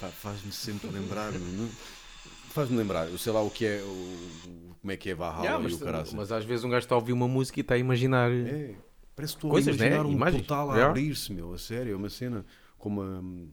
Pá, 0.00 0.08
Faz-me 0.08 0.52
sempre 0.52 0.90
lembrar, 0.90 1.32
não- 1.32 1.68
faz-me 2.50 2.76
lembrar, 2.76 3.08
eu 3.08 3.18
sei 3.18 3.32
lá 3.32 3.40
o 3.42 3.50
que 3.50 3.64
é, 3.66 3.80
o, 3.82 4.74
como 4.80 4.92
é 4.92 4.96
que 4.96 5.10
é 5.10 5.14
Valhalla 5.14 5.44
Yeah, 5.44 5.68
e 5.68 5.72
o 5.74 5.78
caraça. 5.78 6.16
mas 6.16 6.32
às 6.32 6.44
vezes 6.44 6.64
um 6.64 6.68
gajo 6.70 6.84
está 6.84 6.94
a 6.94 6.98
ouvir 6.98 7.12
uma 7.12 7.28
música 7.28 7.60
e 7.60 7.62
está 7.62 7.74
a 7.74 7.78
imaginar. 7.78 8.30
É, 8.30 8.74
parece 9.14 9.34
que 9.34 9.38
estou 9.38 9.50
Coisas, 9.50 9.74
a 9.74 9.76
imaginar 9.86 10.04
né? 10.04 10.08
um 10.10 10.12
Imagens. 10.12 10.42
portal 10.42 10.70
a 10.70 10.86
abrir-se, 10.86 11.32
meu, 11.32 11.52
a 11.52 11.58
sério, 11.58 11.92
é 11.92 11.96
uma 11.96 12.08
cena 12.10 12.44
como 12.78 13.00
a, 13.02 13.04
um, 13.20 13.48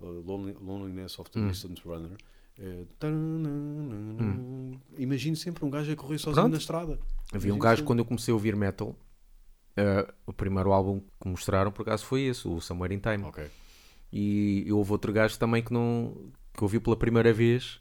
a 0.00 0.04
Lonely- 0.04 0.56
Loneliness 0.60 1.18
of 1.18 1.30
the 1.30 1.38
Hum. 1.40 1.48
Distance 1.48 1.82
Runner. 1.84 2.16
É, 2.58 2.84
tananana. 2.98 4.80
Imagino 4.98 5.36
sempre 5.36 5.64
um 5.64 5.70
gajo 5.70 5.92
a 5.92 5.96
correr 5.96 6.18
sozinho 6.18 6.34
Pronto. 6.42 6.52
na 6.52 6.58
estrada. 6.58 6.98
Havia 7.34 7.54
um 7.54 7.58
gajo, 7.58 7.76
sempre. 7.76 7.86
quando 7.86 7.98
eu 8.00 8.04
comecei 8.04 8.32
a 8.32 8.34
ouvir 8.34 8.56
metal, 8.56 8.96
eh, 9.76 10.12
o 10.26 10.32
primeiro 10.32 10.72
álbum 10.72 11.00
que 11.20 11.28
mostraram, 11.28 11.70
por 11.70 11.82
acaso, 11.82 12.04
foi 12.06 12.22
esse, 12.22 12.46
o 12.48 12.60
Somewhere 12.60 12.94
in 12.94 12.98
Time. 12.98 13.24
Ok. 13.24 13.46
E 14.12 14.66
houve 14.72 14.92
outro 14.92 15.12
gajo 15.12 15.38
também 15.38 15.62
que 15.62 15.72
não 15.72 16.30
que 16.54 16.62
ouviu 16.64 16.80
pela 16.80 16.96
primeira 16.96 17.32
vez 17.34 17.78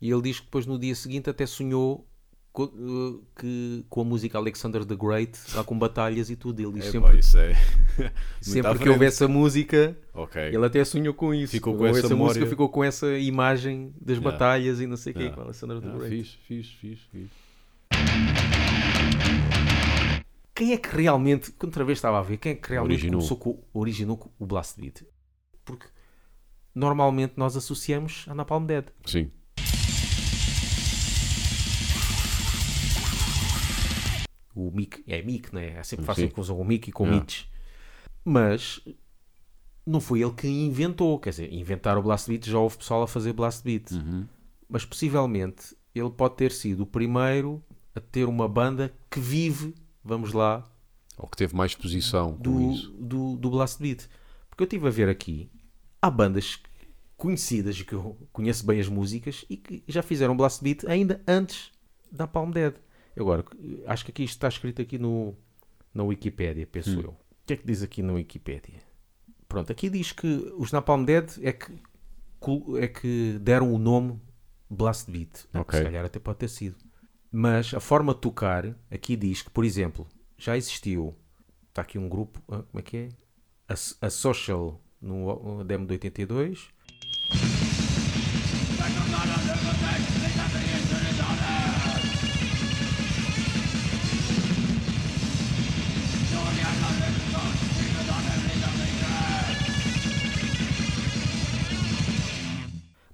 e 0.00 0.10
ele 0.10 0.22
diz 0.22 0.40
que 0.40 0.46
depois 0.46 0.66
no 0.66 0.76
dia 0.78 0.94
seguinte 0.96 1.30
até 1.30 1.46
sonhou 1.46 2.04
co- 2.56 2.72
eh, 2.74 3.20
que, 3.38 3.84
com 3.90 4.00
a 4.00 4.04
música 4.04 4.38
Alexander 4.38 4.82
the 4.86 4.96
Great, 4.96 5.38
lá 5.54 5.62
com 5.62 5.78
batalhas 5.78 6.30
e 6.30 6.36
tudo. 6.36 6.58
Ele 6.60 6.78
É, 6.78 6.82
sempre, 6.90 7.10
pá, 7.10 7.14
isso 7.14 7.36
é. 7.38 7.52
sempre 8.40 8.78
que 8.78 8.88
houve 8.88 9.04
essa 9.04 9.28
música, 9.28 9.94
Ok. 10.14 10.40
ele 10.42 10.64
até 10.64 10.82
sonhou 10.84 11.12
com 11.12 11.34
isso. 11.34 11.52
Ficou 11.52 11.74
com 11.74 11.80
Quando 11.80 11.90
essa 11.90 12.02
música, 12.08 12.14
memória. 12.16 12.46
ficou 12.46 12.68
com 12.70 12.82
essa 12.82 13.18
imagem 13.18 13.92
das 14.00 14.16
Yeah. 14.16 14.30
batalhas 14.30 14.80
e 14.80 14.86
não 14.86 14.96
sei 14.96 15.12
o 15.12 15.14
quê, 15.14 15.20
Yeah. 15.24 15.36
com 15.36 15.42
Alexander 15.42 15.80
the 15.82 15.88
Ah, 15.88 15.98
Great. 15.98 16.16
fixe, 16.24 16.38
fixe, 16.46 16.96
fixe. 17.10 17.30
Quem 20.54 20.72
é 20.72 20.78
que 20.78 20.88
realmente, 20.96 21.52
que 21.52 21.66
outra 21.66 21.84
vez 21.84 21.98
estava 21.98 22.18
a 22.18 22.22
ver, 22.22 22.38
quem 22.38 22.52
é 22.52 22.54
que 22.54 22.70
realmente 22.70 22.92
Originou. 23.00 23.18
começou 23.20 23.36
com, 23.36 23.62
originou 23.78 24.16
com 24.16 24.30
o 24.38 24.46
Blast 24.46 24.80
Beat? 24.80 25.02
Porque 25.66 25.86
normalmente 26.74 27.34
nós 27.36 27.54
associamos 27.56 28.24
a 28.26 28.34
Napalm 28.34 28.64
Dead. 28.64 28.86
Sim. 29.04 29.30
O 34.56 34.70
Mick, 34.70 35.04
é 35.06 35.20
Mick, 35.20 35.54
né? 35.54 35.76
É 35.76 35.82
sempre 35.82 36.06
fácil 36.06 36.30
que 36.30 36.40
usam 36.40 36.58
o 36.58 36.64
Mick 36.64 36.88
e 36.88 36.92
com 36.92 37.04
o 37.04 37.06
Yeah. 37.06 37.20
Mitch. 37.20 37.44
Mas 38.24 38.80
não 39.84 40.00
foi 40.00 40.22
ele 40.22 40.32
que 40.32 40.48
inventou. 40.48 41.18
Quer 41.20 41.30
dizer, 41.30 41.52
inventar 41.52 41.98
o 41.98 42.02
Blast 42.02 42.26
Beat, 42.26 42.46
já 42.46 42.58
houve 42.58 42.78
pessoal 42.78 43.02
a 43.02 43.06
fazer 43.06 43.34
Blast 43.34 43.62
Beat. 43.62 43.90
Uhum. 43.92 44.26
Mas 44.66 44.84
possivelmente 44.86 45.76
ele 45.94 46.10
pode 46.10 46.36
ter 46.36 46.50
sido 46.50 46.84
o 46.84 46.86
primeiro 46.86 47.62
a 47.94 48.00
ter 48.00 48.24
uma 48.24 48.48
banda 48.48 48.92
que 49.10 49.20
vive, 49.20 49.74
vamos 50.02 50.32
lá, 50.32 50.64
Ou 51.18 51.28
que 51.28 51.36
teve 51.36 51.54
mais 51.54 51.72
exposição 51.72 52.32
com 52.32 52.42
do, 52.42 52.90
do, 52.92 53.36
do 53.36 53.50
Blast 53.50 53.80
Beat. 53.80 54.08
Porque 54.48 54.62
eu 54.62 54.66
estive 54.66 54.86
a 54.86 54.90
ver 54.90 55.08
aqui, 55.08 55.50
há 56.00 56.10
bandas 56.10 56.60
conhecidas 57.16 57.80
que 57.82 57.94
eu 57.94 58.16
conheço 58.32 58.66
bem 58.66 58.80
as 58.80 58.88
músicas 58.88 59.44
e 59.48 59.56
que 59.56 59.84
já 59.86 60.02
fizeram 60.02 60.36
Blast 60.36 60.62
Beat 60.62 60.84
ainda 60.84 61.22
antes 61.26 61.70
da 62.10 62.26
Palm 62.26 62.50
Dead. 62.50 62.74
Agora, 63.18 63.44
acho 63.86 64.04
que 64.04 64.10
aqui 64.10 64.24
isto 64.24 64.34
está 64.34 64.48
escrito 64.48 64.82
aqui 64.82 64.98
no, 64.98 65.34
na 65.94 66.02
Wikipédia, 66.04 66.66
penso 66.66 66.98
Hum. 66.98 67.02
eu. 67.02 67.10
O 67.10 67.46
que 67.46 67.54
é 67.54 67.56
que 67.56 67.66
diz 67.66 67.82
aqui 67.82 68.02
na 68.02 68.12
Wikipédia? 68.14 68.80
Pronto, 69.48 69.70
aqui 69.70 69.88
diz 69.88 70.12
que 70.12 70.26
os 70.58 70.72
Napalm 70.72 71.04
Dead 71.04 71.30
é 71.42 71.52
que, 71.52 71.72
é 72.80 72.88
que 72.88 73.38
deram 73.40 73.72
o 73.72 73.78
nome 73.78 74.20
Blast 74.68 75.10
Beat. 75.10 75.46
Ok. 75.54 75.78
Se 75.78 75.84
calhar 75.84 76.04
até 76.04 76.18
pode 76.18 76.38
ter 76.38 76.48
sido. 76.48 76.76
Mas 77.30 77.72
a 77.72 77.80
forma 77.80 78.12
de 78.14 78.20
tocar, 78.20 78.74
aqui 78.90 79.16
diz 79.16 79.42
que, 79.42 79.50
por 79.50 79.64
exemplo, 79.64 80.06
já 80.36 80.56
existiu. 80.56 81.14
Está 81.68 81.82
aqui 81.82 81.98
um 81.98 82.08
grupo, 82.08 82.42
ah, 82.48 82.62
como 82.62 82.78
é 82.80 82.82
que 82.82 82.96
é? 82.96 83.08
A, 83.68 83.74
a 84.06 84.10
Social 84.10 84.80
no 85.00 85.62
demo 85.64 85.86
de 85.86 85.92
82. 85.94 86.68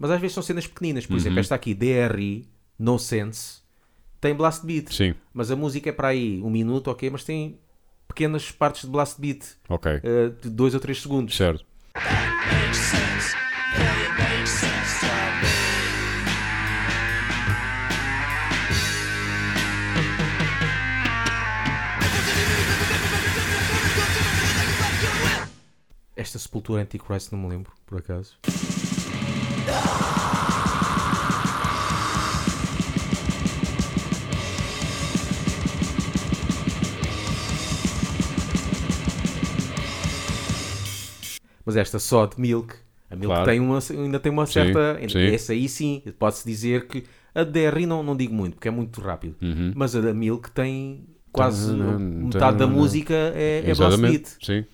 Mas 0.02 0.10
às 0.10 0.20
vezes 0.20 0.34
são 0.34 0.42
cenas 0.42 0.66
pequeninas. 0.66 1.06
Por 1.06 1.16
exemplo, 1.16 1.38
esta 1.38 1.54
aqui, 1.54 1.72
DRI, 1.74 2.48
No 2.76 2.98
Sense, 2.98 3.60
tem 4.20 4.34
blast 4.34 4.66
beat. 4.66 4.90
Sim, 4.92 5.14
Mas 5.32 5.48
a 5.48 5.54
música 5.54 5.90
é 5.90 5.92
para 5.92 6.08
aí 6.08 6.42
um 6.42 6.50
minuto, 6.50 6.88
ok, 6.90 7.08
mas 7.08 7.22
tem 7.22 7.60
pequenas 8.08 8.50
partes 8.50 8.82
de 8.82 8.88
blast 8.88 9.20
beat, 9.20 9.44
ok. 9.68 10.00
eh, 10.02 10.32
de 10.42 10.50
dois 10.50 10.74
ou 10.74 10.80
três 10.80 11.00
segundos. 11.00 11.36
Certo. 11.36 11.64
Esta 26.16 26.38
Sepultura 26.40 26.82
Antichrist 26.82 27.30
não 27.30 27.38
me 27.38 27.48
lembro, 27.48 27.72
por 27.86 27.98
acaso. 27.98 28.36
Mas 41.65 41.77
esta 41.77 41.99
só 41.99 42.27
de 42.27 42.41
Milk, 42.41 42.75
a 43.11 43.15
Milk 43.15 43.27
Claro. 43.34 43.44
tem 43.44 43.61
uma, 43.61 43.78
ainda 43.91 44.21
tem 44.21 44.32
uma 44.32 44.47
certa. 44.47 44.99
sim. 45.09 45.34
Essa 45.34 45.53
aí 45.53 45.69
sim, 45.69 46.03
pode-se 46.19 46.44
dizer 46.44 46.87
que 46.87 47.05
a 47.34 47.44
DRI 47.44 47.87
não, 47.87 48.03
não 48.03 48.16
digo 48.16 48.34
muito, 48.34 48.55
porque 48.55 48.69
é 48.69 48.71
muito 48.71 49.00
rápido. 49.00 49.37
Uhum. 49.41 49.72
Mas 49.75 49.94
a 49.97 50.00
da 50.00 50.12
Milk 50.12 50.50
tem 50.50 51.06
quase 51.31 51.72
metade 51.75 52.59
da 52.59 52.66
música 52.66 53.15
é, 53.15 53.62
é. 53.65 53.71
Sim. 54.43 54.65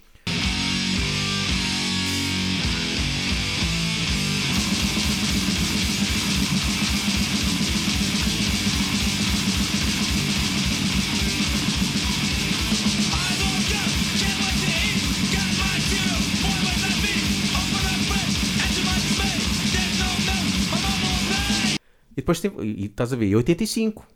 Depois 22.28 22.40
tem, 22.40 22.52
e, 22.60 22.86
estás 22.86 23.12
a 23.12 23.16
ver, 23.16 23.26
e 23.26 23.36
85. 23.36 24.06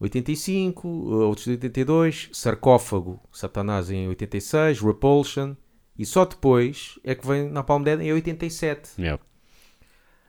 85, 0.00 0.88
uh, 0.88 1.12
outros 1.28 1.44
de 1.44 1.52
82, 1.52 2.30
Sarcófago, 2.32 3.20
Satanás 3.30 3.88
em 3.88 4.08
86, 4.08 4.80
Repulsion, 4.80 5.54
e 5.96 6.04
só 6.04 6.24
depois 6.24 6.98
é 7.04 7.14
que 7.14 7.24
vem 7.24 7.48
na 7.48 7.62
Palm 7.62 7.84
Dead 7.84 8.00
em 8.00 8.12
87. 8.12 9.00
Yeah. 9.00 9.22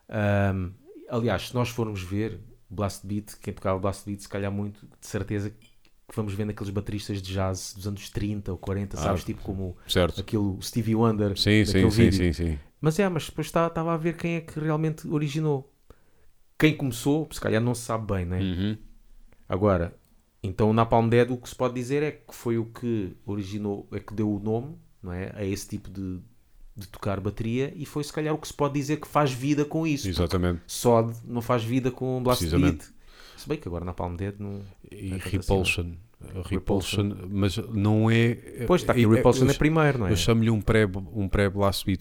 Ahm, 0.10 0.74
aliás, 1.10 1.48
se 1.48 1.56
nós 1.56 1.70
formos 1.70 2.04
ver 2.04 2.40
Blast 2.70 3.08
Beat, 3.08 3.40
quem 3.42 3.54
tocava 3.54 3.80
Blast 3.80 4.06
Beat, 4.06 4.20
se 4.20 4.30
calhar 4.30 4.52
muito, 4.52 4.86
de 4.86 5.08
certeza 5.08 5.50
que 5.50 6.16
vamos 6.16 6.36
ver 6.36 6.46
naqueles 6.46 6.72
bateristas 6.72 7.20
de 7.20 7.34
jazz 7.34 7.74
dos 7.76 7.88
anos 7.88 8.10
30 8.12 8.52
ou 8.52 8.58
40, 8.60 8.98
sabes? 8.98 9.24
Tipo 9.24 9.42
como 9.42 9.76
Certo. 9.88 10.22
aquele 10.22 10.56
Stevie 10.62 10.94
Wonder 10.94 11.36
Sim, 11.36 11.66
sim, 11.66 11.74
daquele 11.74 11.92
sim, 11.92 12.04
vídeo. 12.04 12.18
sim, 12.18 12.34
sim. 12.34 12.60
Mas 12.80 13.00
é, 13.00 13.10
mas 13.10 13.26
depois 13.26 13.48
estava 13.48 13.92
a 13.92 13.98
ver 13.98 14.18
quem 14.18 14.36
é 14.36 14.42
que 14.42 14.60
realmente 14.60 15.08
originou. 15.08 15.73
Quem 16.64 16.78
começou, 16.78 17.28
se 17.30 17.42
calhar 17.42 17.62
não 17.62 17.76
se 17.76 17.82
sabe 17.82 18.14
bem, 18.14 18.26
né? 18.26 18.40
Uhum. 18.40 18.78
Agora, 19.50 19.94
então 20.42 20.70
o 20.70 20.74
Napalm 20.74 21.10
Dead 21.10 21.30
o 21.30 21.36
que 21.36 21.50
se 21.50 21.56
pode 21.56 21.74
dizer 21.74 22.02
é 22.02 22.12
que 22.12 22.34
foi 22.34 22.58
o 22.58 22.64
que 22.64 23.18
originou, 23.26 23.86
é 23.92 24.00
que 24.00 24.14
deu 24.14 24.34
o 24.34 24.40
nome 24.40 24.78
não 25.02 25.12
é, 25.12 25.34
a 25.36 25.44
esse 25.44 25.68
tipo 25.68 25.90
de, 25.90 26.22
de 26.74 26.88
tocar 26.88 27.20
bateria 27.20 27.74
e 27.76 27.86
foi 27.86 28.02
se 28.02 28.14
calhar 28.14 28.34
o 28.34 28.38
que 28.38 28.48
se 28.48 28.54
pode 28.54 28.76
dizer 28.76 28.96
que 29.02 29.06
faz 29.10 29.34
vida 29.34 29.66
com 29.66 29.86
isso. 29.86 30.08
Exatamente. 30.08 30.62
Só 30.66 31.02
de- 31.02 31.18
não 31.26 31.42
faz 31.42 31.66
vida 31.66 31.92
com 31.92 32.24
Blast. 32.24 32.46
Beat. 32.46 32.82
Se 33.36 33.50
bem 33.50 33.58
que 33.58 33.68
agora 33.68 33.84
Napalm 33.84 34.16
Dead 34.16 34.36
não. 34.40 34.62
E 34.90 35.10
não 35.10 35.18
é 35.18 35.20
Repulsion. 35.20 35.92
assim, 36.22 36.42
Repulsion, 36.46 37.12
mas 37.30 37.58
não 37.58 38.10
é. 38.10 38.36
Pois 38.66 38.84
está 38.84 38.94
aqui, 38.94 39.06
o 39.06 39.10
Repulsion 39.10 39.48
eu, 39.48 39.52
é 39.52 39.54
primeiro, 39.56 40.00
não 40.00 40.08
é? 40.08 40.12
Eu 40.14 40.16
chamo-lhe 40.16 40.50
um 40.50 40.62
pré, 40.62 40.90
um 41.14 41.28
pré 41.28 41.50
beat. 41.50 42.00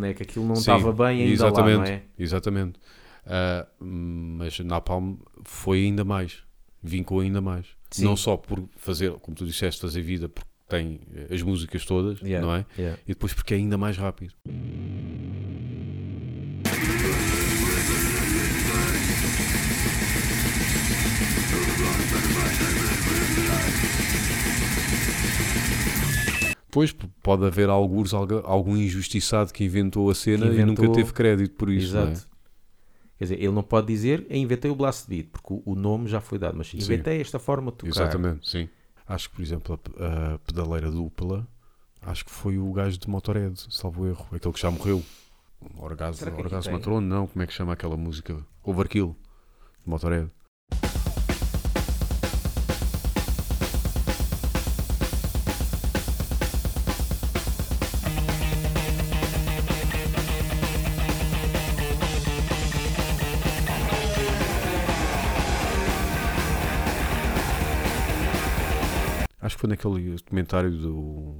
Né? 0.00 0.14
que 0.14 0.22
aquilo 0.22 0.46
não 0.46 0.56
Sim, 0.56 0.60
estava 0.72 0.92
bem 0.92 1.22
ainda 1.22 1.32
exatamente, 1.32 1.76
lá, 1.78 1.84
não 1.84 1.92
é? 1.92 2.02
Exatamente. 2.18 2.80
Ah, 3.26 3.66
mas 3.78 4.58
Napalm 4.60 5.16
foi 5.44 5.84
ainda 5.84 6.04
mais. 6.04 6.38
Vincou 6.82 7.20
ainda 7.20 7.40
mais. 7.40 7.66
Sim. 7.90 8.04
Não 8.04 8.16
só 8.16 8.36
por 8.36 8.68
fazer, 8.76 9.12
como 9.20 9.36
tu 9.36 9.44
disseste, 9.44 9.80
fazer 9.80 10.00
vida, 10.02 10.28
porque 10.28 10.48
tem 10.68 11.00
eh, 11.14 11.34
as 11.34 11.42
músicas 11.42 11.84
todas, 11.84 12.20
Yeah, 12.20 12.46
não 12.46 12.54
é? 12.54 12.64
yeah. 12.78 12.98
E 13.04 13.08
depois 13.08 13.34
porque 13.34 13.54
é 13.54 13.56
ainda 13.56 13.76
mais 13.76 13.96
rápido. 13.96 14.32
Pois 26.70 26.92
pode 26.92 27.44
haver 27.44 27.68
alguns, 27.68 28.14
algu- 28.14 28.42
algum 28.44 28.76
injustiçado 28.76 29.52
que 29.52 29.64
inventou 29.64 30.08
a 30.10 30.14
cena 30.14 30.46
Que 30.48 30.54
e 30.54 30.64
nunca 30.64 30.82
inventou- 30.82 30.94
teve 30.94 31.12
crédito 31.12 31.54
por 31.56 31.68
isso. 31.70 31.94
não 31.94 32.02
é? 32.08 32.10
Exato. 32.12 32.28
Quer 33.18 33.24
dizer, 33.24 33.34
ele 33.36 33.52
não 33.52 33.62
pode 33.62 33.86
dizer 33.88 34.26
"Eu 34.30 34.36
inventei 34.36 34.70
o 34.70 34.74
blast 34.74 35.06
beat, 35.08 35.26
porque 35.30 35.60
o- 35.66 35.74
nome 35.74 36.08
já 36.08 36.20
foi 36.20 36.38
dado, 36.38 36.56
mas 36.56 36.72
inventei 36.72 37.20
esta 37.20 37.38
forma 37.38 37.70
de 37.70 37.78
tocar. 37.78 37.90
Exatamente, 37.90 38.48
sim. 38.48 38.68
Acho 39.06 39.28
que, 39.28 39.36
por 39.36 39.42
exemplo, 39.42 39.80
a, 39.98 40.34
a 40.34 40.38
pedaleira 40.38 40.90
dupla, 40.90 41.46
acho 42.00 42.24
que 42.24 42.30
foi 42.30 42.56
o 42.56 42.72
gajo 42.72 42.96
de 42.98 43.10
Motorhead, 43.10 43.60
salvo 43.68 44.06
erro, 44.06 44.26
aquele 44.32 44.54
que 44.54 44.60
já 44.60 44.70
morreu. 44.70 45.02
Orgasmo, 45.76 46.26
Orgasmo 46.38 46.62
tem? 46.62 46.72
Matrono, 46.72 47.06
não, 47.06 47.26
como 47.26 47.42
é 47.42 47.46
que 47.46 47.52
chama 47.52 47.72
aquela 47.74 47.96
música? 47.96 48.38
Overkill, 48.64 49.14
de 49.84 49.90
Motorhead. 49.90 50.30
Documentário 70.34 70.70
do 70.70 71.34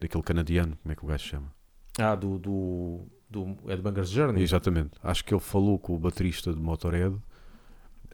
daquele 0.00 0.22
canadiano, 0.22 0.78
como 0.82 0.92
é 0.92 0.94
que 0.96 1.04
o 1.04 1.08
gajo 1.08 1.22
se 1.24 1.30
chama? 1.30 1.52
Ah, 1.98 2.14
do, 2.14 2.38
do, 2.38 3.00
do 3.28 3.56
Headbangers 3.66 4.08
Journey. 4.08 4.42
Exatamente. 4.42 4.92
Acho 5.02 5.24
que 5.24 5.34
ele 5.34 5.40
falou 5.40 5.78
com 5.78 5.94
o 5.94 5.98
baterista 5.98 6.54
de 6.54 6.60
Motorhead, 6.60 7.16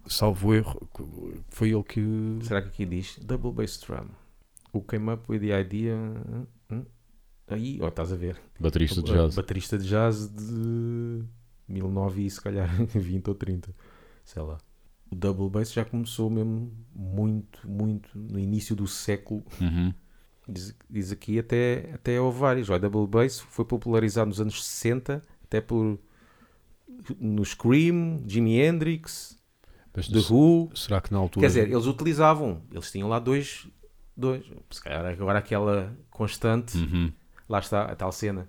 salvo 0.07 0.55
erro, 0.55 0.81
foi 1.51 1.71
ele 1.73 1.83
que. 1.85 2.03
Será 2.43 2.63
que 2.63 2.69
aqui 2.69 2.87
diz 2.87 3.19
Double 3.23 3.53
Bass 3.53 3.79
Drum? 3.79 4.09
Who 4.75 4.83
came 4.83 5.13
up 5.13 5.25
with 5.31 5.41
the 5.41 5.61
idea? 5.61 5.95
Hum, 5.95 6.47
hum. 6.73 6.85
Aí, 7.49 7.79
ó, 7.81 7.89
estás 7.89 8.13
a 8.13 8.17
ver. 8.17 8.41
Baterista 8.59 9.01
de 9.03 9.13
O- 9.13 9.15
jazz. 9.15 9.37
Baterista 9.37 9.79
de 9.79 9.87
jazz 9.89 10.27
de 10.29 11.23
1900 11.69 12.19
e 12.19 12.31
se 12.31 12.41
calhar 12.41 12.69
20 12.93 13.29
ou 13.29 13.35
30. 13.35 13.73
Sei 14.25 14.43
lá. 14.43 14.59
O 15.11 15.15
double 15.15 15.49
bass 15.49 15.73
já 15.73 15.85
começou 15.85 16.29
mesmo 16.29 16.73
muito, 16.95 17.69
muito 17.69 18.09
no 18.19 18.39
início 18.39 18.75
do 18.75 18.87
século. 18.87 19.45
Uhum. 19.61 19.93
Diz, 20.49 20.77
diz 20.89 21.13
aqui 21.13 21.39
até, 21.39 21.91
até 21.95 22.21
houve 22.21 22.39
vários. 22.39 22.69
O 22.69 22.79
double 22.79 23.07
bass 23.07 23.41
foi 23.41 23.65
popularizado 23.65 24.29
nos 24.29 24.41
anos 24.41 24.65
60, 24.65 25.23
até 25.45 25.61
por 25.61 25.99
no 27.21 27.45
Scream, 27.45 28.23
Jimi 28.27 28.59
Hendrix, 28.61 29.39
Mas 29.95 30.09
The 30.09 30.19
Who. 30.33 30.71
será 30.75 31.01
que 31.01 31.13
na 31.13 31.19
altura. 31.19 31.43
Quer 31.43 31.49
dizer, 31.49 31.71
eles 31.71 31.87
utilizavam, 31.87 32.63
eles 32.73 32.91
tinham 32.91 33.09
lá 33.09 33.19
dois, 33.19 33.67
dois. 34.17 34.45
Se 34.71 34.83
calhar 34.83 35.05
agora 35.07 35.39
aquela 35.39 35.97
constante, 36.11 36.77
Uhum. 36.79 37.13
lá 37.49 37.59
está 37.59 37.83
a 37.85 37.95
tal 37.97 38.11
cena. 38.13 38.49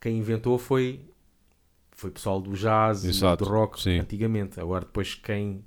Quem 0.00 0.18
inventou 0.18 0.58
foi 0.58 1.04
foi 1.92 2.10
pessoal 2.10 2.40
do 2.40 2.52
jazz 2.54 3.04
e 3.04 3.08
Exato, 3.08 3.44
do 3.44 3.50
rock 3.50 3.80
sim. 3.82 3.98
antigamente. 3.98 4.58
Agora 4.58 4.84
depois 4.86 5.14
quem 5.14 5.62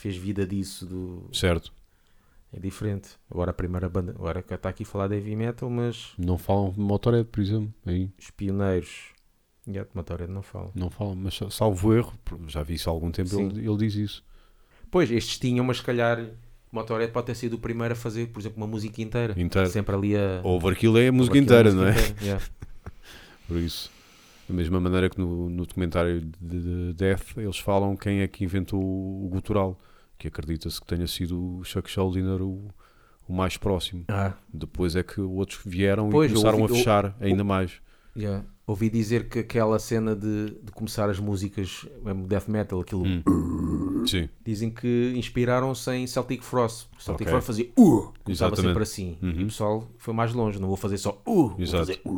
fez 0.00 0.16
vida 0.16 0.46
disso 0.46 0.86
do, 0.86 1.28
Certo. 1.32 1.72
é 2.52 2.58
diferente. 2.58 3.10
Agora 3.30 3.50
a 3.50 3.54
primeira 3.54 3.88
banda, 3.88 4.12
agora 4.12 4.42
que 4.42 4.52
está 4.54 4.68
aqui 4.68 4.82
a 4.82 4.86
falar 4.86 5.08
de 5.08 5.14
heavy 5.16 5.36
metal, 5.36 5.68
mas 5.70 6.12
Não 6.18 6.36
falam 6.38 6.70
de 6.70 6.80
Motorhead, 6.80 7.28
por 7.30 7.40
exemplo. 7.40 7.72
Aí. 7.86 8.10
os 8.18 8.30
pioneiros 8.30 9.12
e 9.66 9.78
a 9.78 9.86
Motorhead 9.94 10.32
não 10.32 10.42
falam. 10.42 10.70
Não 10.74 10.90
falam, 10.90 11.14
mas 11.14 11.38
salvo 11.50 11.94
erro, 11.94 12.12
já 12.48 12.62
vi 12.62 12.74
isso 12.74 12.88
há 12.88 12.92
algum 12.92 13.10
tempo, 13.10 13.38
ele, 13.38 13.66
ele 13.66 13.76
diz 13.76 13.94
isso. 13.94 14.24
Pois, 14.90 15.10
estes 15.10 15.38
tinham, 15.38 15.64
mas 15.64 15.76
se 15.76 15.82
calhar 15.84 16.24
Motorhead 16.72 17.12
pode 17.12 17.26
ter 17.26 17.34
sido 17.34 17.54
o 17.54 17.58
primeiro 17.58 17.92
a 17.92 17.96
fazer, 17.96 18.28
por 18.28 18.40
exemplo, 18.40 18.56
uma 18.58 18.66
música 18.66 19.00
inteira. 19.02 19.34
Inteira. 19.40 19.68
Sempre 19.68 19.94
ali 19.94 20.16
a. 20.16 20.40
Overkill 20.42 20.96
é 20.98 21.08
a 21.08 21.12
música 21.12 21.36
a 21.36 21.40
inteira, 21.40 21.70
música 21.72 21.80
não 21.82 21.88
é? 21.88 22.00
inteira, 22.00 22.24
yeah. 22.24 22.44
Por 23.46 23.56
isso. 23.58 23.90
Da 24.48 24.54
mesma 24.54 24.80
maneira 24.80 25.08
que 25.10 25.18
no, 25.18 25.48
no 25.50 25.66
documentário 25.66 26.20
de, 26.40 26.60
de 26.60 26.92
Death, 26.94 27.36
eles 27.36 27.58
falam 27.58 27.96
quem 27.96 28.20
é 28.20 28.28
que 28.28 28.42
inventou 28.44 28.80
o 28.80 29.28
gutural, 29.28 29.78
que 30.20 30.28
acredita-se 30.28 30.80
que 30.80 30.86
tenha 30.86 31.06
sido 31.06 31.58
o 31.58 31.64
Chuck 31.64 31.90
Schuldiner 31.90 32.40
o, 32.42 32.68
o 33.26 33.32
mais 33.32 33.56
próximo. 33.56 34.04
Ah, 34.08 34.34
Depois 34.52 34.94
é 34.94 35.02
que 35.02 35.20
outros 35.20 35.60
vieram 35.64 36.10
Pois, 36.10 36.30
e 36.30 36.34
começaram 36.34 36.60
ouvi- 36.60 36.74
a 36.74 36.76
fechar 36.76 37.16
ainda 37.20 37.42
mais. 37.42 37.72
yeah. 38.16 38.44
Ouvi 38.66 38.88
dizer 38.88 39.28
que 39.28 39.40
aquela 39.40 39.80
cena 39.80 40.14
de, 40.14 40.50
de 40.62 40.70
começar 40.72 41.10
as 41.10 41.18
músicas, 41.18 41.84
mesmo 42.04 42.28
death 42.28 42.46
metal, 42.48 42.78
aquilo, 42.80 43.04
Hum. 43.04 44.04
Dizem 44.44 44.70
que 44.70 45.12
inspiraram-se 45.16 45.90
em 45.92 46.06
Celtic 46.06 46.42
Frost. 46.42 46.86
Celtic 46.98 47.26
Ok. 47.26 47.32
Frost 47.32 47.46
fazia 47.48 47.64
uh, 47.76 48.12
começava 48.24 48.52
Exatamente. 48.54 48.60
sempre 48.68 48.82
assim. 48.82 49.18
E 49.20 49.26
Uhum. 49.26 49.42
o 49.42 49.46
pessoal 49.46 49.90
foi 49.98 50.14
mais 50.14 50.32
longe, 50.32 50.58
não 50.60 50.68
vou 50.68 50.76
fazer 50.76 50.98
só 50.98 51.20
uh, 51.26 51.48
vou 51.50 51.60
Exato. 51.60 51.78
fazer 51.86 52.00
uh. 52.04 52.10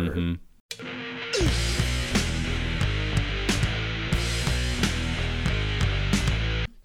Uhum. 0.00 0.38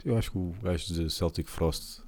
Eu 0.10 0.18
acho 0.18 0.32
que 0.32 0.38
o 0.40 0.54
gajo 0.64 0.92
de 0.92 1.08
Celtic 1.12 1.48
Frost 1.48 2.02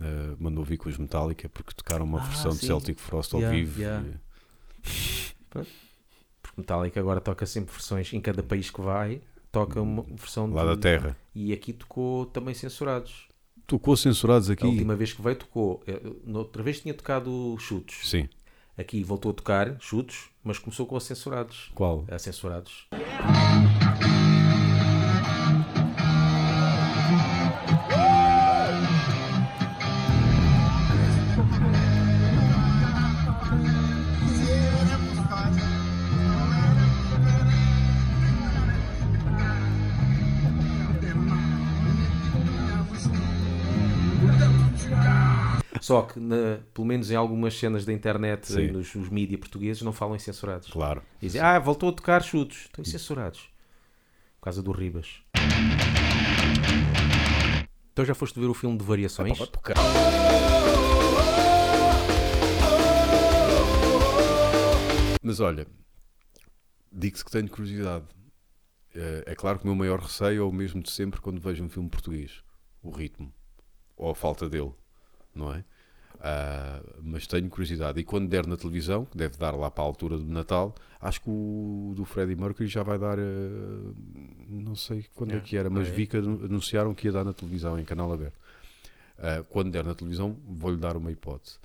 eh, 0.00 0.34
mandou 0.38 0.64
vir 0.64 0.76
com 0.78 0.88
os 0.88 0.98
Metallica 0.98 1.48
porque 1.48 1.72
tocaram 1.72 2.04
uma 2.04 2.18
Ah, 2.20 2.24
versão 2.24 2.50
de 2.50 2.58
sim. 2.58 2.66
Celtic 2.66 2.98
Frost 2.98 3.34
ao 3.34 3.40
Yeah, 3.40 3.56
vivo. 3.58 3.80
yeah. 3.80 4.04
Porque 6.42 6.60
Metallica 6.60 6.98
agora 6.98 7.20
toca 7.20 7.46
sempre 7.46 7.72
versões 7.72 8.12
em 8.12 8.20
cada 8.20 8.42
país 8.42 8.68
que 8.70 8.80
vai, 8.80 9.20
toca 9.52 9.80
uma 9.80 10.02
versão 10.02 10.50
Lá 10.52 10.62
de... 10.62 10.68
da 10.70 10.76
Terra. 10.76 11.16
E 11.32 11.52
aqui 11.52 11.72
tocou 11.72 12.26
também 12.26 12.52
censurados. 12.52 13.28
Tocou 13.64 13.96
censurados 13.96 14.50
aqui? 14.50 14.64
A 14.64 14.68
última 14.68 14.96
vez 14.96 15.12
que 15.12 15.22
veio 15.22 15.36
tocou, 15.36 15.80
eh, 15.86 16.00
noutra 16.24 16.64
vez 16.64 16.80
tinha 16.80 16.94
tocado 16.94 17.54
chutos. 17.60 18.08
Sim. 18.10 18.28
Aqui 18.76 19.04
voltou 19.04 19.30
a 19.30 19.34
tocar 19.34 19.76
chutos, 19.80 20.30
mas 20.42 20.58
começou 20.58 20.84
com 20.84 20.96
a 20.96 21.00
censurados. 21.00 21.70
Qual? 21.76 22.04
A 22.10 22.18
censurados. 22.18 22.88
Só 45.80 46.02
que, 46.02 46.18
na- 46.18 46.58
pelo 46.74 46.86
menos 46.86 47.10
em 47.10 47.14
algumas 47.16 47.58
cenas 47.58 47.84
da 47.84 47.92
internet 47.92 48.46
Sim. 48.48 48.60
e 48.60 48.70
nos 48.72 48.94
os 48.94 49.08
mídias 49.08 49.40
portugueses, 49.40 49.82
não 49.82 49.92
falam 49.92 50.16
em 50.16 50.18
censurados. 50.18 50.68
Claro. 50.70 51.02
Dizem, 51.20 51.40
ah, 51.40 51.58
voltou 51.58 51.88
a 51.88 51.92
tocar 51.92 52.22
chutos. 52.22 52.62
Estão 52.66 52.84
censurados. 52.84 53.48
Por 54.38 54.44
causa 54.44 54.62
do 54.62 54.70
Ribas. 54.72 55.20
Então 57.92 58.04
já 58.04 58.14
foste 58.14 58.38
ver 58.38 58.46
o 58.46 58.54
filme 58.54 58.78
de 58.78 58.84
variações? 58.84 59.36
Mas 65.22 65.40
olha, 65.40 65.66
digo-te 66.92 67.24
que 67.24 67.30
tenho 67.30 67.48
curiosidade. 67.48 68.06
Eh, 68.94 69.24
É 69.26 69.34
claro 69.34 69.58
que 69.58 69.64
o 69.64 69.66
meu 69.68 69.76
maior 69.76 70.00
receio 70.00 70.40
é 70.42 70.44
o 70.44 70.52
mesmo 70.52 70.82
de 70.82 70.90
sempre 70.90 71.20
quando 71.20 71.40
vejo 71.40 71.62
um 71.64 71.68
filme 71.68 71.88
português: 71.88 72.42
o 72.82 72.90
ritmo 72.90 73.32
ou 73.96 74.10
a 74.10 74.14
falta 74.14 74.48
dele, 74.48 74.72
não 75.38 75.52
é? 75.54 75.64
Ah, 76.20 76.80
mas 77.02 77.26
tenho 77.26 77.48
curiosidade. 77.48 78.00
E 78.00 78.04
quando 78.04 78.28
der 78.28 78.44
na 78.46 78.56
televisão, 78.56 79.04
que 79.04 79.16
deve 79.16 79.36
dar 79.38 79.52
lá 79.54 79.70
para 79.70 79.84
a 79.84 79.86
altura 79.86 80.18
do 80.18 80.24
Natal, 80.24 80.74
acho 81.00 81.20
que 81.22 81.30
o 81.30 81.92
do 81.94 82.04
Freddie 82.04 82.34
Mercury 82.34 82.66
já 82.68 82.82
vai 82.82 82.98
dar. 82.98 83.18
eh, 83.18 83.22
não 84.48 84.74
sei 84.74 85.06
quando 85.14 85.32
é, 85.32 85.36
É, 85.36 85.40
que 85.40 85.56
era, 85.56 85.70
mas 85.70 85.86
é. 85.88 85.90
vi 85.92 86.06
que 86.06 86.16
anu- 86.16 86.44
anunciaram 86.44 86.92
que 86.94 87.06
ia 87.06 87.12
dar 87.12 87.24
na 87.24 87.32
televisão, 87.32 87.78
em 87.78 87.84
canal 87.84 88.12
aberto. 88.12 88.34
Ah, 89.18 89.44
quando 89.48 89.70
der 89.70 89.84
na 89.84 89.94
televisão, 89.94 90.36
vou-lhe 90.48 90.76
dar 90.76 90.96
uma 90.96 91.10
hipótese. 91.12 91.56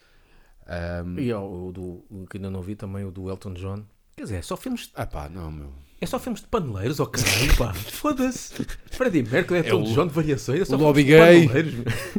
Ah, 0.67 1.03
E 1.17 1.33
o 1.33 1.71
do, 1.71 2.25
que 2.29 2.37
ainda 2.37 2.49
não 2.51 2.61
vi 2.61 2.75
também, 2.75 3.03
o 3.05 3.11
do 3.11 3.29
Elton 3.29 3.53
John. 3.53 3.83
Quer 4.15 4.23
dizer, 4.23 4.35
é 4.37 4.41
só 4.43 4.55
filmes, 4.55 4.91
ah 4.93 5.07
pá, 5.07 5.27
não, 5.27 5.51
meu. 5.51 5.73
é 5.99 6.05
só 6.05 6.19
filmes 6.19 6.41
de 6.41 6.47
paneleiros, 6.47 6.99
ó 6.99 7.07
caralho, 7.07 7.57
pá. 7.57 7.73
Foda-se. 7.73 8.53
Freddie 8.91 9.23
Mercury, 9.23 9.61
Elton 9.67 9.81
o- 9.81 9.93
John 9.95 10.05
de 10.05 10.13
variações, 10.13 10.61
é 10.61 10.65
só 10.65 10.75
o 10.75 10.79
lobby 10.79 11.03
de 11.03 11.09
gay. 11.09 11.49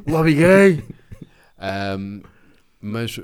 Lobby 0.06 0.34
gay! 0.34 0.84
Ahm, 1.64 2.22
mas 2.80 3.18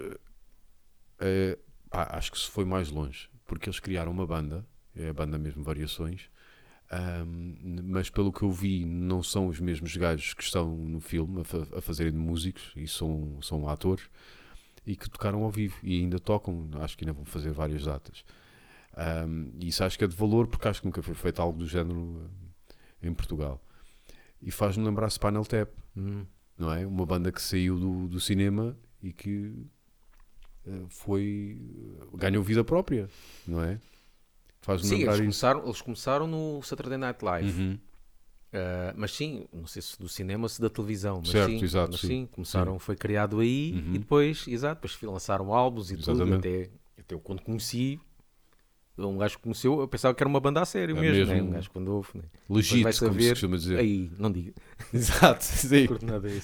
pá, 1.91 2.09
acho 2.13 2.33
que 2.33 2.39
se 2.39 2.49
foi 2.51 2.65
mais 2.65 2.91
longe, 2.91 3.29
porque 3.47 3.69
eles 3.69 3.81
criaram 3.81 4.13
uma 4.13 4.27
banda, 4.27 4.65
é 4.95 5.09
a 5.09 5.13
banda 5.13 5.39
mesmo 5.39 5.63
Variações, 5.63 6.29
ahm, 6.91 7.57
mas 7.85 8.11
pelo 8.11 8.33
que 8.33 8.43
eu 8.43 8.51
vi, 8.53 8.85
não 8.85 9.23
são 9.23 9.49
os 9.49 9.61
mesmos 9.61 9.97
gajos 9.97 10.35
que 10.35 10.43
estão 10.43 10.77
no 10.77 11.01
filme 11.01 11.41
a, 11.43 11.45
fa- 11.45 11.67
a 11.79 11.81
fazerem 11.81 12.13
de 12.13 12.19
músicos 12.19 12.73
e 12.77 12.87
são, 12.89 13.39
são 13.43 13.69
atores 13.69 14.09
e 14.87 14.97
que 14.97 15.11
tocaram 15.11 15.43
ao 15.45 15.51
vivo 15.51 15.77
e 15.83 16.01
ainda 16.01 16.19
tocam, 16.21 16.69
acho 16.81 16.97
que 16.99 17.05
ainda 17.05 17.13
vão 17.15 17.25
fazer 17.25 17.53
várias 17.53 17.85
datas. 17.85 18.25
E 19.59 19.69
isso 19.69 19.85
acho 19.85 19.99
que 19.99 20.05
é 20.05 20.07
de 20.09 20.17
valor 20.17 20.47
porque 20.47 20.69
acho 20.69 20.81
que 20.81 20.87
nunca 20.87 21.03
foi 21.03 21.15
feito 21.15 21.41
algo 21.41 21.59
do 21.59 21.67
género 21.67 22.31
eh, 23.03 23.09
em 23.09 23.15
Portugal. 23.15 23.61
E 24.43 24.51
faz-me 24.51 24.85
lembrar 24.85 25.11
Spinal 25.11 25.45
Tap, 25.47 25.71
Hum. 25.97 26.25
Não 26.61 26.73
é? 26.73 26.87
Uma 26.87 27.07
banda 27.07 27.33
que 27.33 27.41
saiu 27.41 27.79
do, 27.79 28.09
do 28.09 28.21
cinema 28.21 28.77
e 29.03 29.13
que 29.13 29.53
eh, 30.67 30.85
foi 30.89 31.59
ganhou 32.15 32.43
vida 32.43 32.63
própria, 32.63 33.09
não 33.47 33.63
é? 33.63 33.81
Faz-me 34.61 34.89
Sim, 34.89 35.03
eles 35.03 35.19
começaram, 35.19 35.65
eles 35.65 35.81
começaram 35.81 36.27
no 36.27 36.63
Saturday 36.63 36.99
Night 36.99 37.25
Live. 37.25 37.61
Uhum. 37.61 37.79
Uh, 38.53 38.93
mas 38.97 39.13
sim, 39.13 39.47
não 39.53 39.67
sei 39.67 39.81
se 39.81 39.97
do 39.99 40.09
cinema 40.09 40.45
ou 40.45 40.49
se 40.49 40.61
da 40.61 40.69
televisão. 40.69 41.19
Mas 41.19 41.31
Certo, 41.31 41.51
sim, 41.51 41.65
exato, 41.65 41.93
mas 41.93 42.01
sim. 42.01 42.07
sim, 42.09 42.27
começaram, 42.27 42.79
foi 42.81 42.97
criado 42.97 43.39
aí 43.39 43.73
Uhum. 43.73 43.95
e 43.95 43.99
depois, 43.99 44.45
exato, 44.49 44.83
depois 44.83 45.01
lançaram 45.13 45.55
álbuns 45.55 45.91
e 45.91 45.97
tudo. 45.97 46.11
Exatamente. 46.11 46.49
Até, 46.49 46.71
até 46.99 47.15
eu 47.15 47.21
quando 47.21 47.43
conheci, 47.43 47.99
um 49.09 49.19
gajo 49.19 49.37
que 49.37 49.43
conheceu, 49.43 49.81
eu 49.81 49.89
pensava 49.89 50.15
que 50.15 50.23
era 50.23 50.29
uma 50.29 50.41
banda 50.41 50.61
a 50.61 50.65
sério 50.65 50.97
É 50.97 51.01
mesmo, 51.01 51.27
né? 51.27 51.35
mesmo. 51.35 51.49
um 51.49 51.53
gajo 51.53 51.71
quando 51.71 51.89
ouve. 51.93 52.09
Né? 52.15 52.23
Legit, 52.49 52.83
vai 52.83 52.93
como 52.93 53.13
se 53.13 53.19
saber. 53.21 53.29
costuma 53.31 53.57
dizer. 53.57 53.79
Aí, 53.79 54.11
não 54.19 54.31
diga. 54.31 54.53
Exato, 54.93 55.45
sim. 55.45 55.87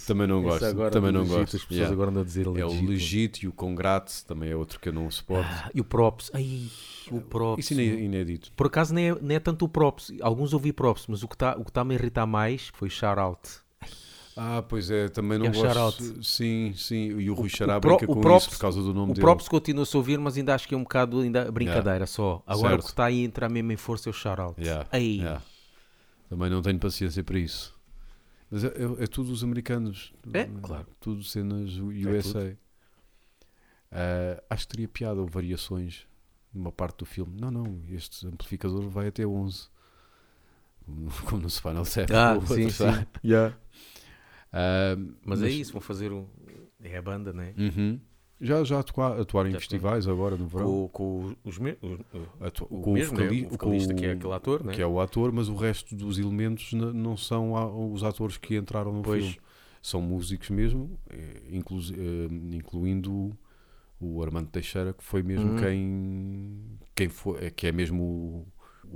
Também 0.07 0.27
não 0.27 0.43
gosto. 0.43 0.91
Também 0.91 1.13
não 1.13 1.21
legit, 1.23 1.37
gosto. 1.37 1.57
As 1.57 1.63
pessoas 1.63 1.77
Yeah. 1.77 1.93
agora 1.93 2.11
andam 2.11 2.23
a 2.23 2.25
dizer 2.25 2.47
É 2.47 2.49
o 2.49 2.69
legit. 2.69 2.87
legit 2.87 3.45
e 3.45 3.49
o 3.49 3.53
congrats 3.53 4.23
também 4.23 4.51
é 4.51 4.57
outro 4.57 4.79
que 4.81 4.89
eu 4.89 4.93
não 4.93 5.11
suporto. 5.11 5.49
Ah, 5.51 5.71
e 5.75 5.81
o 5.81 5.85
props. 5.85 6.31
Ai, 6.35 6.69
o 7.11 7.21
props. 7.21 7.65
Isso 7.71 7.79
é 7.81 7.85
inédito. 7.85 8.53
Por 8.57 8.67
acaso 8.67 8.95
nem 8.95 9.11
é, 9.11 9.35
é 9.35 9.41
tanto 9.41 9.65
o 9.65 9.69
props. 9.69 10.13
Alguns 10.21 10.53
ouvi 10.53 10.73
props, 10.73 11.07
mas 11.09 11.23
o 11.23 11.29
que 11.29 11.35
está 11.35 11.55
tá 11.73 11.81
a 11.81 11.85
me 11.85 11.95
irritar 11.95 12.27
mais 12.27 12.71
foi 12.75 12.89
shout 12.89 13.19
out. 13.21 13.41
Ah, 14.38 14.62
pois 14.62 14.90
é, 14.90 15.09
também 15.09 15.38
não 15.38 15.47
É 15.47 15.49
gosto. 15.49 15.62
shout-out. 15.64 16.25
Sim, 16.26 16.75
sim. 16.76 17.19
E 17.19 17.31
o 17.31 17.35
Rui 17.35 17.49
Xará 17.49 17.78
o 17.78 17.81
brinca 17.81 18.05
o 18.05 18.09
com 18.14 18.21
props- 18.21 18.43
isso 18.45 18.50
por 18.57 18.61
causa 18.61 18.83
do 18.83 18.93
nome 18.93 19.12
O 19.12 19.14
dele. 19.14 19.25
props 19.25 19.49
continua-se 19.49 19.97
a 19.97 19.99
ouvir, 19.99 20.19
mas 20.19 20.37
ainda 20.37 20.55
acho 20.55 20.69
que 20.69 20.75
é 20.75 20.76
um 20.76 20.83
bocado 20.83 21.21
ainda 21.21 21.50
brincadeira 21.50 22.07
só. 22.07 22.43
Agora 22.47 22.69
Certo. 22.71 22.81
o 22.81 22.85
que 22.85 22.90
está 22.90 23.05
aí 23.07 23.23
a 23.23 23.25
entrar 23.25 23.49
mesmo 23.49 23.73
em 23.73 23.76
força 23.78 24.09
é 24.09 24.11
o 24.11 24.12
shout 24.12 24.38
out. 24.40 24.61
Yeah, 24.61 24.87
Aí. 24.93 25.19
yeah. 25.21 25.43
Também 26.28 26.50
não 26.50 26.61
tenho 26.61 26.78
paciência 26.78 27.25
para 27.25 27.38
isso. 27.38 27.75
Mas 28.50 28.62
é, 28.62 28.66
é- 28.69 29.05
é 29.05 29.07
tudo 29.07 29.33
os 29.33 29.43
americanos. 29.43 30.12
É, 30.35 30.45
claro. 30.45 30.87
Tudo 31.00 31.25
cenas 31.25 31.71
USA. 31.78 32.57
Ah, 33.90 34.43
acho 34.50 34.66
que 34.66 34.73
teria 34.73 34.88
piada 34.88 35.21
ou 35.21 35.26
variações 35.26 36.07
numa 36.52 36.71
parte 36.73 36.99
do 36.99 37.07
filme. 37.07 37.33
Não, 37.40 37.50
não. 37.50 37.81
Este 37.90 38.26
amplificador 38.26 38.88
vai 38.88 39.09
até 39.09 39.26
11. 39.26 39.69
Como- 41.26 41.43
no 41.43 41.49
Spinal 41.50 41.85
Tap. 41.85 42.11
Ah, 42.12 42.33
o 42.37 42.37
outro 42.37 42.55
sim, 42.55 42.66
está. 42.66 43.07
Ah, 44.59 44.97
Mas 45.25 45.43
é 45.43 45.51
isso, 45.51 45.73
vão 45.73 45.81
fazer 45.83 46.13
um. 46.13 46.25
É 46.83 46.97
a 46.97 47.03
banda, 47.03 47.33
né? 47.33 47.53
Uhum. 47.59 48.01
Já, 48.41 48.63
já 48.65 48.81
atuar, 48.81 49.19
atuar 49.21 49.47
em 49.47 49.53
Já 49.53 49.59
festivais 49.59 50.07
agora 50.07 50.37
no 50.37 50.47
verão. 50.47 50.67
Com, 50.67 50.89
com 50.89 51.35
os 51.45 51.59
me... 51.59 51.73
o, 51.83 51.99
Atu- 52.45 52.67
o 52.71 52.81
com 52.83 52.93
mesmo, 52.93 53.17
né? 53.19 53.25
vocali- 53.25 53.47
o 53.47 53.49
vocalista 53.51 53.95
com 53.95 53.99
que 54.01 54.05
é 54.07 54.09
o- 54.09 54.13
aquele 54.17 54.33
ator, 54.35 54.65
né? 54.65 54.73
que 54.75 54.83
é 54.83 54.87
o 54.87 55.01
ator, 55.01 55.33
mas 55.33 55.49
o 55.49 55.55
resto 55.57 55.95
dos 55.97 56.19
elementos 56.19 56.73
não 56.75 57.17
são 57.17 57.53
os 57.93 58.03
atores 58.05 58.37
que 58.37 58.57
entraram 58.57 58.93
no 58.93 59.03
Pois. 59.03 59.23
filme. 59.25 59.39
São 59.83 60.03
músicos 60.03 60.51
mesmo, 60.51 60.99
eh, 61.09 61.43
inclu- 61.51 61.81
eh, 61.81 62.57
incluindo 62.57 63.13
o, 63.13 63.37
o 64.01 64.23
Armando 64.23 64.49
Teixeira, 64.51 64.93
que 64.93 65.03
foi 65.05 65.23
mesmo 65.23 65.53
Uhum. 65.53 65.57
quem, 65.57 66.79
quem 66.95 67.09
foi, 67.09 67.45
eh, 67.47 67.51
que 67.51 67.67
é 67.67 67.73
mesmo 67.73 68.03
o, 68.03 68.47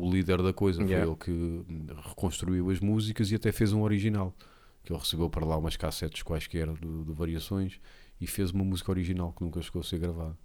o 0.06 0.10
líder 0.10 0.42
da 0.42 0.52
coisa. 0.52 0.82
Yeah. 0.82 1.06
Foi 1.16 1.32
ele 1.32 1.64
que 1.64 2.02
reconstruiu 2.08 2.70
as 2.70 2.80
músicas 2.80 3.30
e 3.30 3.36
até 3.36 3.52
fez 3.52 3.72
um 3.72 3.82
original. 3.82 4.34
Que 4.82 4.92
ele 4.92 4.98
recebeu 4.98 5.28
para 5.28 5.44
lá 5.44 5.56
umas 5.56 5.76
cassetes 5.76 6.22
quaisquer 6.22 6.72
de, 6.72 7.04
de 7.04 7.12
variações 7.12 7.80
e 8.20 8.26
fez 8.26 8.50
uma 8.50 8.64
música 8.64 8.90
original 8.90 9.32
que 9.32 9.42
nunca 9.42 9.60
chegou 9.62 9.80
a 9.80 9.84
ser 9.84 9.98
gravada. 9.98 10.36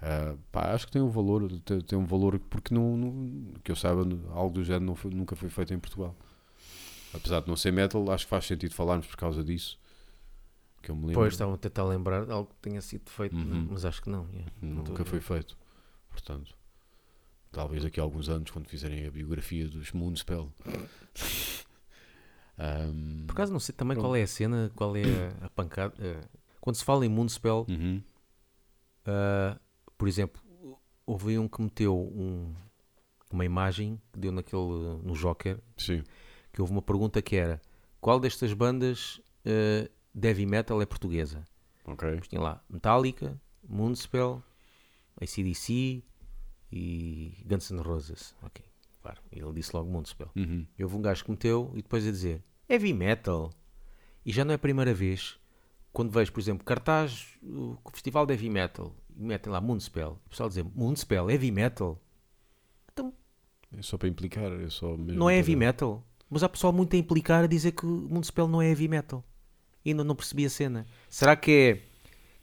Ah, 0.00 0.36
pá, 0.52 0.72
acho 0.74 0.86
que 0.86 0.92
tem 0.92 1.02
um 1.02 1.08
valor, 1.10 1.50
tem, 1.62 1.80
tem 1.80 1.98
um 1.98 2.04
valor 2.06 2.38
porque 2.38 2.72
não, 2.72 2.96
não- 2.96 3.52
que 3.64 3.72
eu 3.72 3.76
saiba, 3.76 4.02
algo 4.30 4.54
do 4.54 4.62
género 4.64 4.94
foi- 4.94 5.10
nunca 5.12 5.34
foi 5.34 5.48
feito 5.48 5.74
em 5.74 5.78
Portugal. 5.78 6.14
Apesar 7.12 7.40
de 7.40 7.48
não 7.48 7.56
ser 7.56 7.72
metal, 7.72 8.08
acho 8.12 8.24
que 8.26 8.30
faz 8.30 8.44
sentido 8.46 8.74
falarmos 8.74 9.06
por 9.08 9.16
causa 9.16 9.42
disso. 9.42 9.78
Que 10.82 10.90
eu 10.92 10.94
me 10.94 11.02
lembro. 11.06 11.14
Pois 11.22 11.34
estavam 11.34 11.54
a 11.54 11.58
tentar 11.58 11.82
lembrar 11.84 12.24
de 12.24 12.30
algo 12.30 12.48
que 12.50 12.56
tenha 12.60 12.80
sido 12.80 13.10
feito, 13.10 13.34
Uhum. 13.34 13.66
mas 13.72 13.84
acho 13.84 14.00
que 14.00 14.08
não. 14.08 14.28
yeah. 14.30 14.52
Estou 14.62 14.84
nunca 14.84 15.04
foi 15.04 15.20
feito. 15.20 15.58
Portanto, 16.10 16.54
talvez 17.50 17.82
daqui 17.82 17.98
a 17.98 18.02
alguns 18.04 18.28
anos, 18.28 18.50
quando 18.52 18.68
fizerem 18.68 19.04
a 19.04 19.10
biografia 19.10 19.66
dos 19.68 19.90
Moonspell. 19.90 20.52
Ahm, 22.58 23.26
Por 23.26 23.32
acaso 23.34 23.52
não 23.52 23.60
sei 23.60 23.74
também 23.74 23.94
Pronto. 23.94 24.06
qual 24.06 24.16
é 24.16 24.22
a 24.22 24.26
cena, 24.26 24.70
qual 24.74 24.96
é 24.96 25.02
a, 25.42 25.46
a 25.46 25.50
pancada. 25.50 25.94
eh, 25.98 26.20
quando 26.60 26.76
se 26.76 26.84
fala 26.84 27.06
em 27.06 27.08
Moonspell, 27.08 27.66
uhum, 27.68 28.02
Uh, 29.06 29.58
por 29.96 30.06
exemplo, 30.06 30.42
houve 31.06 31.38
um 31.38 31.48
que 31.48 31.62
meteu 31.62 31.96
um- 31.98 32.54
uma 33.32 33.42
imagem 33.44 33.98
que 34.12 34.18
deu 34.18 34.30
naquele 34.32 34.62
no 35.02 35.14
Joker, 35.14 35.58
sim, 35.78 36.02
que 36.52 36.60
houve 36.60 36.72
uma 36.72 36.82
pergunta 36.82 37.22
que 37.22 37.34
era 37.36 37.58
qual 38.02 38.20
destas 38.20 38.52
bandas 38.52 39.18
uh, 39.46 39.88
de 40.14 40.28
heavy 40.28 40.44
metal 40.44 40.82
é 40.82 40.86
portuguesa? 40.86 41.46
ok. 41.86 42.20
Tinha 42.28 42.40
lá 42.40 42.62
Metallica, 42.68 43.40
Moonspell, 43.66 44.42
ACDC 45.20 46.02
e 46.70 47.42
Guns 47.46 47.70
N' 47.70 47.80
Roses. 47.80 48.34
Ok, 48.42 48.62
ele 49.40 49.52
disse 49.52 49.74
logo 49.74 49.90
Moonspell. 49.90 50.30
Uhum, 50.36 50.66
E 50.78 50.82
houve 50.84 50.96
um 50.96 51.02
gajo 51.02 51.24
que 51.24 51.30
meteu 51.30 51.70
e 51.74 51.82
depois 51.82 52.06
a 52.06 52.10
dizer 52.10 52.42
heavy 52.68 52.92
metal. 52.92 53.50
E 54.24 54.32
já 54.32 54.44
não 54.44 54.52
é 54.52 54.54
a 54.56 54.58
primeira 54.58 54.92
vez 54.92 55.38
quando 55.92 56.10
vejo, 56.10 56.32
por 56.32 56.40
exemplo, 56.40 56.64
cartaz 56.64 57.26
o 57.42 57.76
festival 57.92 58.26
de 58.26 58.34
heavy 58.34 58.50
metal 58.50 58.94
e 59.16 59.22
metem 59.24 59.52
lá 59.52 59.60
Moonspell. 59.60 60.18
O 60.26 60.28
pessoal 60.30 60.48
dizer 60.48 60.64
Moonspell, 60.74 61.30
heavy 61.30 61.50
metal. 61.50 62.00
Então, 62.92 63.12
É 63.76 63.82
só 63.82 63.96
para 63.98 64.08
implicar, 64.08 64.50
é 64.60 64.68
só 64.70 64.96
não 64.96 65.28
é 65.28 65.36
heavy 65.36 65.52
para- 65.52 65.66
metal. 65.66 66.04
Mas 66.30 66.42
há 66.42 66.48
pessoal 66.48 66.72
muito 66.72 66.94
a 66.94 66.98
implicar 66.98 67.44
a 67.44 67.46
dizer 67.46 67.72
que 67.72 67.86
Moonspell 67.86 68.46
não 68.48 68.60
é 68.60 68.68
heavy 68.68 68.86
metal. 68.88 69.24
E 69.84 69.90
ainda 69.90 70.04
não 70.04 70.14
percebi 70.14 70.44
a 70.44 70.50
cena. 70.50 70.86
Será 71.08 71.34
que 71.36 71.50
é 71.50 71.82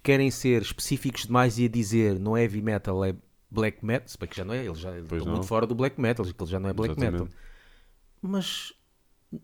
querem 0.01 0.29
ser 0.31 0.61
específicos 0.61 1.25
demais 1.25 1.57
e 1.59 1.65
a 1.65 1.67
dizer 1.67 2.19
não 2.19 2.35
é 2.37 2.41
heavy 2.43 2.61
metal, 2.61 3.03
é 3.05 3.15
black 3.49 3.83
metal? 3.85 4.07
Se 4.07 4.17
bem 4.17 4.27
que 4.29 4.35
já 4.35 4.45
não 4.45 4.53
é, 4.53 4.65
ele 4.65 4.75
já 4.75 4.97
estou 4.99 5.19
não. 5.19 5.31
muito 5.33 5.47
fora 5.47 5.65
do 5.67 5.75
black 5.75 5.99
metal, 5.99 6.25
ele 6.25 6.35
já 6.45 6.59
não 6.59 6.69
é 6.69 6.73
black 6.73 6.99
metal. 6.99 7.13
Exatamente. 7.27 7.35
Mas 8.21 8.73
n- 9.31 9.41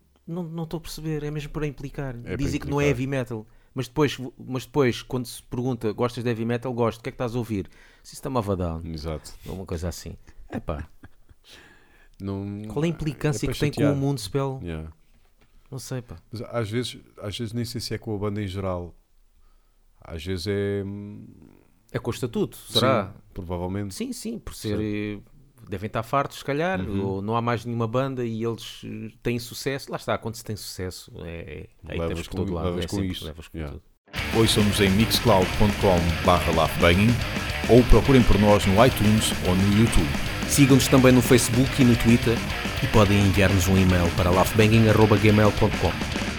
não 0.50 0.64
estou 0.64 0.78
a 0.78 0.80
perceber, 0.80 1.22
é 1.22 1.30
mesmo 1.30 1.50
para 1.50 1.66
implicar. 1.66 2.16
para 2.16 2.36
Dizem 2.36 2.60
que 2.60 2.68
não 2.68 2.80
é 2.80 2.88
heavy 2.88 3.06
metal. 3.06 3.46
Mas 3.74 3.88
depois, 3.88 4.18
mas 4.38 4.66
depois, 4.66 5.00
quando 5.02 5.24
se 5.26 5.42
pergunta 5.44 5.90
gostas 5.92 6.22
de 6.22 6.28
heavy 6.28 6.44
metal, 6.44 6.72
gosto, 6.74 7.00
o 7.00 7.02
que 7.02 7.08
é 7.08 7.12
que 7.12 7.14
estás 7.16 7.34
a 7.34 7.38
ouvir? 7.38 7.70
System 8.02 8.36
of 8.36 8.50
a 8.50 8.54
Down, 8.54 8.82
Exato. 8.84 9.32
ou 9.46 9.54
uma 9.54 9.64
coisa 9.66 9.88
assim. 9.88 10.14
Epá, 10.52 10.86
Não, 12.20 12.62
qual 12.68 12.84
é 12.84 12.88
a 12.88 12.90
implicância 12.90 13.46
para 13.46 13.54
que 13.54 13.60
tem 13.60 13.70
com 13.70 13.80
chatear. 13.80 13.92
o 13.94 13.96
mundo 13.96 14.18
spell? 14.20 14.60
Yeah. 14.62 14.92
Não 15.70 15.78
sei, 15.78 16.02
pá. 16.02 16.16
Mas 16.30 16.42
às 16.42 16.70
vezes, 16.70 16.98
às 17.18 17.36
vezes 17.38 17.52
nem 17.54 17.64
sei 17.64 17.80
se 17.80 17.94
é 17.94 17.98
com 17.98 18.14
a 18.14 18.18
banda 18.18 18.42
em 18.42 18.46
geral. 18.46 18.94
Às 20.00 20.24
vezes 20.24 20.46
é. 20.48 20.84
É 21.92 21.98
com 21.98 22.10
o 22.10 22.14
estatuto, 22.14 22.56
será? 22.56 23.06
Sim, 23.06 23.12
provavelmente. 23.34 23.94
Sim, 23.94 24.12
sim, 24.12 24.38
por 24.38 24.54
ser. 24.54 24.78
eh, 24.80 25.18
Devem 25.68 25.86
estar 25.86 26.02
fartos, 26.02 26.38
se 26.38 26.44
calhar, 26.44 26.80
Uhum. 26.80 27.06
ou 27.06 27.22
não 27.22 27.36
há 27.36 27.40
mais 27.40 27.64
nenhuma 27.64 27.86
banda 27.86 28.24
e 28.26 28.42
eles 28.42 28.82
eh, 28.84 29.10
têm 29.22 29.38
sucesso. 29.38 29.90
Lá 29.92 29.96
está, 29.96 30.18
quando 30.18 30.34
se 30.34 30.44
tem 30.44 30.56
sucesso, 30.56 31.12
é, 31.24 31.68
é 31.88 31.92
Levas 31.92 32.08
haters 32.08 32.26
por 32.28 32.32
com- 32.32 32.36
todo 32.44 32.52
lado. 32.54 32.64
levas 32.70 32.84
é 32.84 32.88
com 32.88 32.96
sempre- 32.96 33.12
isso. 33.12 33.24
levas 33.24 33.48
com 33.48 33.56
Yeah. 33.58 33.78
tudo. 33.78 34.38
Ouçam-nos 34.40 34.80
em 34.80 34.90
mixcloud.com 34.90 36.52
laughbanging 36.56 37.10
ou 37.70 37.82
procurem 37.84 38.22
por 38.24 38.38
nós 38.40 38.66
no 38.66 38.84
iTunes 38.84 39.30
ou 39.46 39.54
no 39.54 39.78
YouTube. 39.80 40.08
Sigam-nos 40.48 40.88
também 40.88 41.12
no 41.12 41.22
Facebook 41.22 41.80
e 41.80 41.84
no 41.84 41.96
Twitter 41.96 42.36
e 42.82 42.86
podem 42.88 43.20
enviar-nos 43.26 43.68
um 43.68 43.78
e-mail 43.78 44.10
para 44.16 44.30
laughbanging.gmail.com. 44.30 46.31